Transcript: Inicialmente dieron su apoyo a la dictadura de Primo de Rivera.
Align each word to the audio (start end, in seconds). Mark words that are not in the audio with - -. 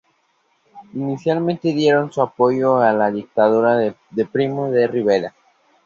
Inicialmente 0.95 1.73
dieron 1.73 2.11
su 2.11 2.23
apoyo 2.23 2.77
a 2.77 2.91
la 2.91 3.11
dictadura 3.11 3.77
de 3.77 3.93
Primo 4.31 4.71
de 4.71 4.87
Rivera. 4.87 5.35